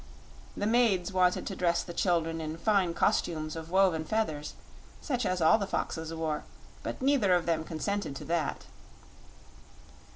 [0.57, 4.55] The maids wanted to dress the children in fine costumes of woven feathers,
[4.99, 6.43] such as all the foxes wore;
[6.81, 8.65] but neither of them consented to that.